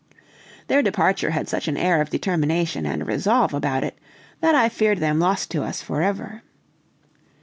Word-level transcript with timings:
Their 0.65 0.81
departure 0.81 1.29
had 1.29 1.47
such 1.47 1.67
an 1.67 1.77
air 1.77 2.01
of 2.01 2.09
determination 2.09 2.87
and 2.87 3.05
resolve 3.05 3.53
about 3.53 3.83
it, 3.83 3.99
that 4.39 4.55
I 4.55 4.67
feared 4.67 4.97
them 4.97 5.19
lost 5.19 5.51
to 5.51 5.61
us 5.61 5.83
forever. 5.83 6.41